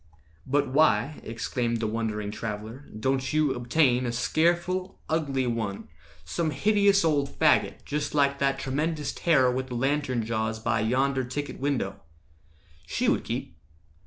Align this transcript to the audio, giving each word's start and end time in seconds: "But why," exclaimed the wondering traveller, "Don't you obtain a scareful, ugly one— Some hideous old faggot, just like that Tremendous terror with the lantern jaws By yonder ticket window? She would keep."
"But 0.47 0.67
why," 0.69 1.19
exclaimed 1.21 1.77
the 1.79 1.85
wondering 1.85 2.31
traveller, 2.31 2.89
"Don't 2.99 3.31
you 3.31 3.53
obtain 3.53 4.07
a 4.07 4.11
scareful, 4.11 4.97
ugly 5.07 5.45
one— 5.45 5.89
Some 6.25 6.49
hideous 6.49 7.05
old 7.05 7.29
faggot, 7.29 7.85
just 7.85 8.15
like 8.15 8.39
that 8.39 8.57
Tremendous 8.57 9.13
terror 9.13 9.51
with 9.51 9.67
the 9.67 9.75
lantern 9.75 10.25
jaws 10.25 10.57
By 10.57 10.79
yonder 10.79 11.23
ticket 11.23 11.59
window? 11.59 12.01
She 12.87 13.07
would 13.09 13.23
keep." 13.25 13.55